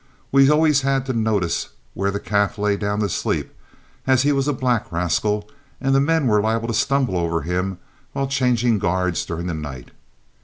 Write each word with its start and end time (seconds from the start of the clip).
We 0.31 0.49
always 0.49 0.81
had 0.81 1.05
to 1.05 1.13
notice 1.13 1.69
where 1.93 2.09
the 2.09 2.19
calf 2.19 2.57
lay 2.57 2.75
down 2.75 3.01
to 3.01 3.07
sleep, 3.09 3.53
as 4.07 4.23
he 4.23 4.31
was 4.31 4.47
a 4.47 4.51
black 4.51 4.91
rascal, 4.91 5.47
and 5.79 5.93
the 5.93 6.01
men 6.01 6.25
were 6.25 6.41
liable 6.41 6.69
to 6.69 6.73
stumble 6.73 7.15
over 7.15 7.43
him 7.43 7.77
while 8.13 8.25
changing 8.25 8.79
guards 8.79 9.23
during 9.23 9.45
the 9.45 9.53
night. 9.53 9.89